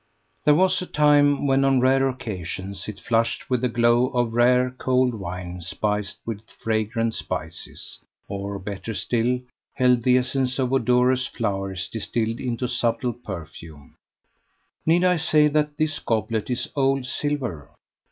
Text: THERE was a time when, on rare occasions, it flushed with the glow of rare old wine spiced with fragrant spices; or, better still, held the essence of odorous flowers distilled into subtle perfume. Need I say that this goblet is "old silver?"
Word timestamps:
THERE 0.45 0.55
was 0.55 0.81
a 0.81 0.87
time 0.87 1.45
when, 1.45 1.63
on 1.63 1.79
rare 1.79 2.09
occasions, 2.09 2.87
it 2.87 2.99
flushed 2.99 3.51
with 3.51 3.61
the 3.61 3.69
glow 3.69 4.07
of 4.07 4.33
rare 4.33 4.75
old 4.83 5.13
wine 5.13 5.61
spiced 5.61 6.17
with 6.25 6.49
fragrant 6.49 7.13
spices; 7.13 7.99
or, 8.27 8.57
better 8.57 8.95
still, 8.95 9.41
held 9.75 10.01
the 10.01 10.17
essence 10.17 10.57
of 10.57 10.73
odorous 10.73 11.27
flowers 11.27 11.87
distilled 11.87 12.39
into 12.39 12.67
subtle 12.67 13.13
perfume. 13.13 13.93
Need 14.87 15.03
I 15.03 15.17
say 15.17 15.47
that 15.49 15.77
this 15.77 15.99
goblet 15.99 16.49
is 16.49 16.67
"old 16.75 17.05
silver?" 17.05 17.69